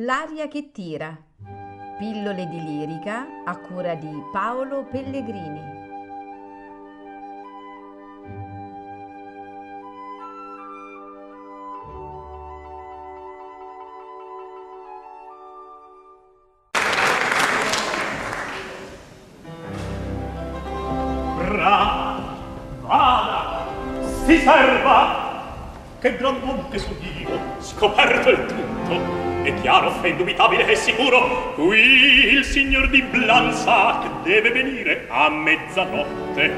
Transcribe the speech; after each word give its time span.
L'aria 0.00 0.46
che 0.46 0.72
tira. 0.72 1.16
Pillole 1.96 2.46
di 2.48 2.62
lirica 2.62 3.26
a 3.46 3.56
cura 3.56 3.94
di 3.94 4.10
Paolo 4.30 4.84
Pellegrini. 4.84 5.74
Bra, 21.38 22.18
vada, 22.82 23.66
si 24.26 24.36
serva, 24.36 24.75
che 26.06 26.16
gran 26.18 26.38
monte 26.40 26.78
son 26.78 26.96
io, 27.18 27.28
scoperto 27.58 28.30
il 28.30 28.46
tutto, 28.46 29.00
è 29.42 29.52
chiaro, 29.60 29.92
è 30.00 30.06
indubitabile, 30.06 30.64
è 30.64 30.74
sicuro, 30.76 31.52
qui 31.54 32.32
il 32.32 32.44
signor 32.44 32.88
di 32.90 33.02
Blansac 33.02 34.22
deve 34.22 34.50
venire 34.50 35.06
a 35.08 35.28
mezzanotte. 35.28 36.52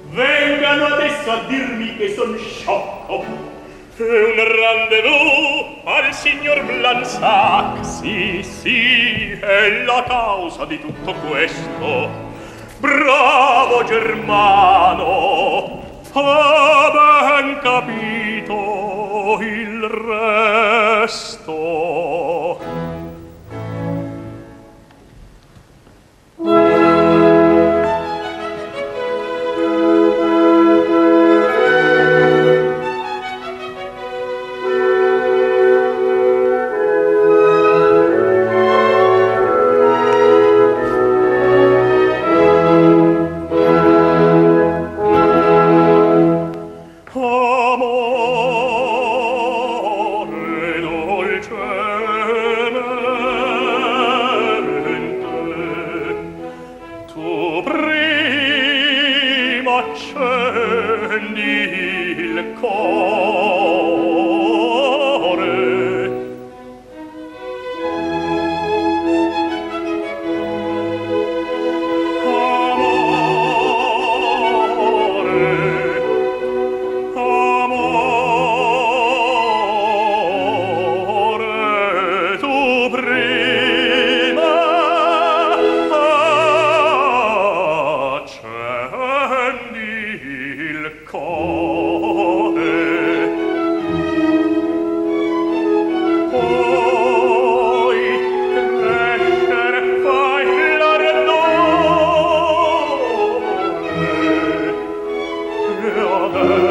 vengano 0.10 0.86
adesso 0.88 1.32
a 1.32 1.44
dirmi 1.48 1.96
che 1.96 2.14
son 2.14 2.38
sciocco, 2.38 3.24
un 4.00 4.36
rendezvous 4.36 5.71
al 5.84 6.14
signor 6.14 6.64
Blansac. 6.64 7.84
Sì 7.86 8.44
sì 8.44 9.32
è 9.32 9.84
la 9.84 10.04
causa 10.08 10.66
di 10.66 10.80
tutto 10.80 11.14
questo. 11.28 12.10
Bravo 12.78 13.84
Germano. 13.84 15.80
Ha 16.14 16.92
ben 16.92 17.60
capito 17.62 19.40
il 19.40 19.82
resto. 19.84 21.52
Father. 106.32 106.71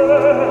Oh, 0.00 0.47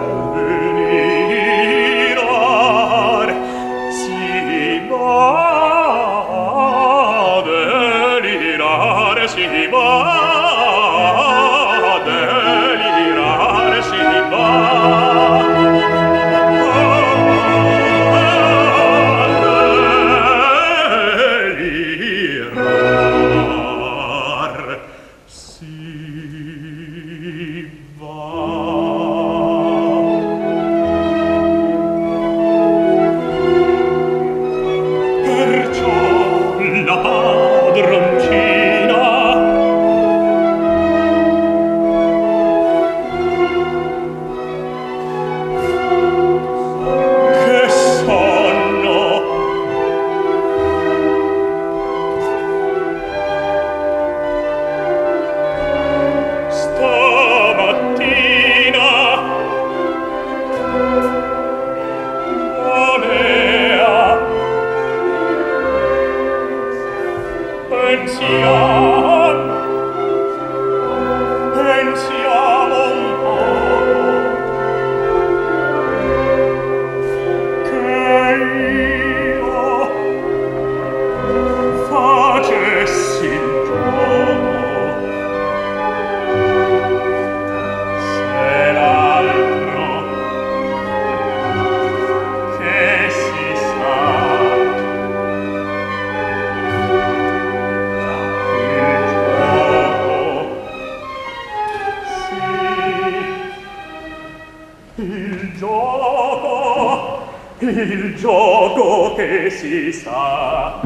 gioco 108.17 109.13
che 109.13 109.49
si 109.51 109.91
sta 109.91 110.79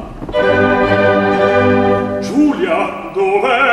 Giulia 2.19 3.09
dov'è? 3.13 3.70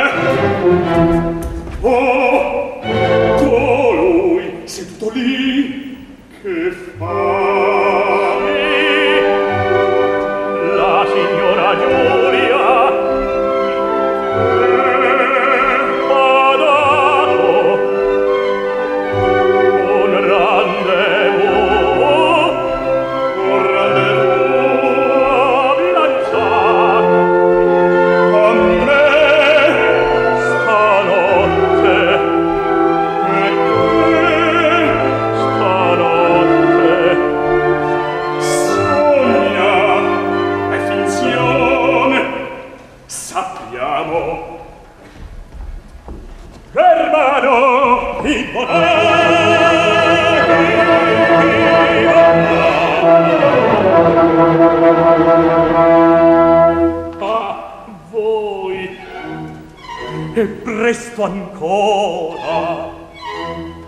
e 60.34 60.46
presto 60.46 61.24
ancora. 61.24 62.90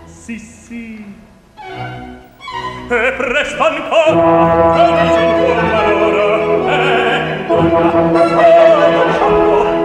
Sì 0.05 0.37
sì. 0.37 1.05
E 2.89 3.11
presto 3.13 3.63
ancora. 3.63 4.75
E 4.75 4.83
presto 4.91 5.17
ancora 5.17 5.51
e 5.53 5.67
ancora 5.67 6.31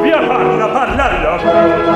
via 0.02 0.18
parla 0.26 0.68
parla. 0.68 1.95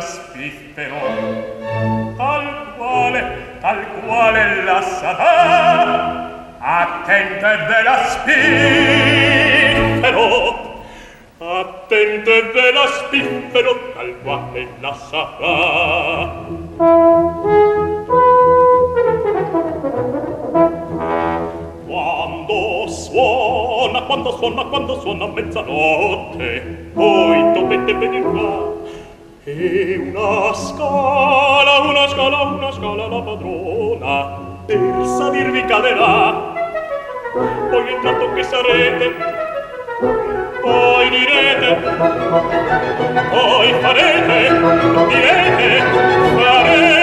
Bella 0.00 0.06
spiffero! 0.06 0.96
Tal 2.16 2.74
quale, 2.76 3.22
tal 3.60 3.86
quale 4.04 4.64
la 4.64 4.80
sarà! 4.82 6.28
Attento 6.58 7.46
e 7.46 7.56
bella 7.68 8.04
spiffero! 8.04 9.28
Attento 11.38 12.30
e 12.30 12.44
bella 12.52 12.86
spiffero, 12.86 13.78
tal 13.94 14.14
quale 14.22 14.68
la 14.80 14.94
sarà! 14.94 16.28
Quando 21.86 22.86
suona, 22.88 24.02
quando 24.02 24.36
suona, 24.36 24.64
quando 24.64 25.00
suona 25.00 25.26
mezzanotte, 25.26 26.90
voi 26.94 27.52
dovete 27.52 27.94
venir 27.94 28.22
qua. 28.22 28.69
e 29.44 29.96
una 29.96 30.52
scala, 30.52 31.78
una 31.80 32.08
scala, 32.08 32.42
una 32.42 32.70
scala 32.72 33.06
la 33.06 33.22
padrona 33.22 34.38
per 34.66 35.06
salirvi 35.16 35.64
caderà 35.64 36.52
poi 37.70 37.88
entrato 37.88 38.32
che 38.34 38.42
sarete 38.42 39.14
poi 40.60 41.08
direte 41.08 41.74
poi 43.30 43.72
farete 43.80 44.48
direte 45.08 45.82
farete. 46.36 46.98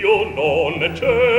Io 0.00 0.30
non 0.34 0.90
c'è 0.92 1.35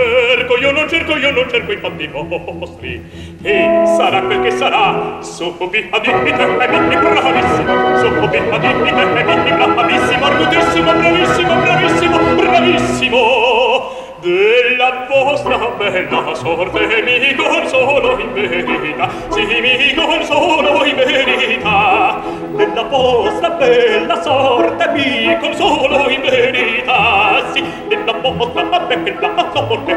io 0.59 0.71
non 0.71 0.89
cerco, 0.89 1.15
io 1.15 1.31
non 1.31 1.49
cerco 1.49 1.71
i 1.71 1.77
fatti 1.77 2.07
vostri. 2.07 3.01
E 3.41 3.83
sarà 3.97 4.21
quel 4.21 4.41
che 4.41 4.51
sarà, 4.51 5.17
subbi 5.21 5.87
adite 5.91 6.11
e 6.11 6.79
mi 6.79 6.95
bravissimo, 6.95 7.97
subbi 7.97 8.37
adite 8.37 9.01
e 9.01 9.35
mi 9.35 9.51
bravissimo, 9.51 10.25
argutissimo, 10.25 10.91
bravissimo, 10.93 11.55
bravissimo, 11.55 12.17
bravissimo. 12.35 14.05
Della 14.19 15.05
vostra 15.07 15.57
bella 15.77 16.33
sorte 16.33 17.01
mi 17.03 17.35
consolo 17.35 18.17
in 18.19 18.33
verità, 18.33 19.09
sì 19.29 19.45
mi 19.45 19.93
consolo 19.93 20.83
in 20.83 20.95
verità. 20.95 22.19
Della 22.57 22.83
vostra 22.83 23.49
bella 23.51 24.21
sorte 24.21 24.89
mi 24.93 25.37
consolo 25.39 26.09
in 26.09 26.21
verità, 26.21 27.43
sì 27.53 27.63
della 27.87 28.13
vostra 28.19 28.79
bella 28.79 29.51
sorte 29.53 29.96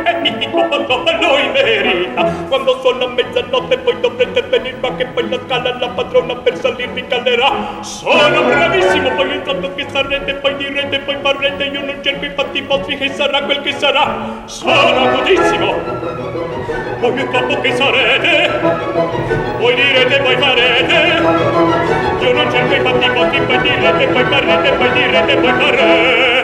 cuando 2.50 2.82
son 2.82 2.98
las 2.98 3.10
medianoche 3.10 3.76
voy 3.76 3.94
doble 4.02 4.26
de 4.26 4.42
venir 4.42 4.74
para 4.82 4.98
que 4.98 5.06
por 5.06 5.24
la 5.24 5.36
escala 5.36 5.70
la 5.80 5.94
patrona 5.94 6.34
persa 6.42 6.70
lírica 6.70 7.18
le 7.18 7.36
da 7.36 7.78
sono 7.82 8.42
bravísimo 8.42 9.10
voy 9.16 9.30
entrando 9.30 9.74
que 9.76 9.88
sarrete 9.88 10.32
voy 10.42 10.54
direte 10.54 10.98
voy 11.06 11.16
parrete 11.22 11.70
yo 11.70 11.80
no 11.82 11.92
cerco 12.02 12.26
y 12.26 12.30
pati 12.30 12.62
potri 12.62 12.98
que 12.98 13.08
sarà 13.08 13.42
quel 13.42 13.62
che 13.62 13.72
sarà 13.72 14.42
sono 14.46 15.00
agudissimo 15.06 15.74
voglio 17.00 17.28
capo 17.28 17.60
che 17.60 17.72
sarete 17.76 18.50
voi 19.58 19.74
direte 19.76 20.18
voi 20.20 20.36
farete 20.36 20.98
io 22.20 22.32
non 22.32 22.50
cerco 22.50 22.74
i 22.74 22.80
fatti 22.80 23.10
potri 23.10 23.40
poi 23.42 23.58
direte 23.60 24.06
poi 24.08 24.24
parrete 24.24 24.72
poi 24.72 24.92
direte 24.92 25.36
poi 25.36 25.52
farete 25.52 26.39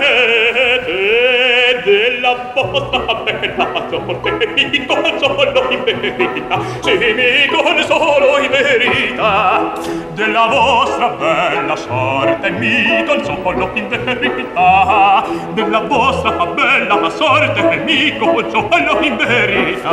Vostra 2.27 3.15
bella 3.23 3.87
sorte 3.89 4.47
mi 4.49 4.85
consolo 4.85 5.71
in 5.71 5.85
verità, 5.85 6.61
sì 6.81 6.97
mi 6.97 7.47
consolo 7.47 8.39
in 8.39 8.51
verità. 8.51 9.73
Della 10.13 10.47
vostra 10.47 11.09
bella 11.11 11.77
sorte 11.77 12.51
mi 12.51 13.05
consolo 13.07 13.71
in 13.75 13.89
verità, 13.89 15.25
della 15.53 15.81
vostra 15.81 16.47
bella 16.47 17.11
sorte 17.11 17.83
mi 17.85 18.17
consolo 18.19 18.99
in 19.03 19.17
verità. 19.17 19.91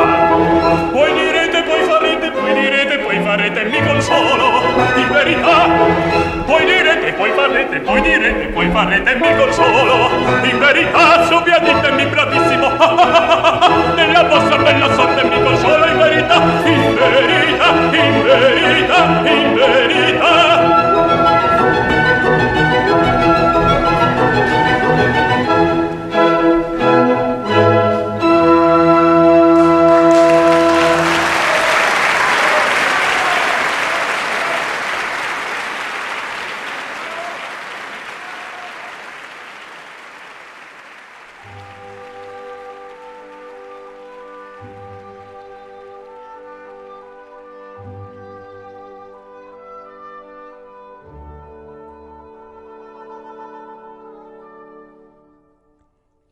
Poi 0.90 1.12
direte, 1.12 1.62
poi 1.62 1.82
farete, 1.82 2.30
poi 2.30 2.52
direte, 2.52 2.98
poi 2.98 3.20
farete, 3.22 3.64
mi 3.64 3.86
consolo 3.86 4.62
in 4.96 5.08
verità. 5.12 5.68
Poi 6.46 6.64
direte, 6.66 7.12
poi 7.12 7.30
farete, 7.30 7.78
poi 7.80 8.00
direte, 8.00 8.46
poi 8.46 8.68
farete, 8.70 9.14
mi 9.14 9.36
consolo 9.36 10.10
in 10.42 10.58
verità. 10.58 11.24
Subia 11.24 11.58